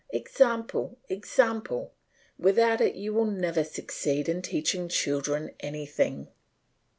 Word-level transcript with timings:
Example! 0.09 0.97
Example! 1.09 1.93
Without 2.39 2.81
it 2.81 2.95
you 2.95 3.13
will 3.13 3.27
never 3.27 3.63
succeed 3.63 4.27
in 4.27 4.41
teaching 4.41 4.89
children 4.89 5.51
anything. 5.59 6.27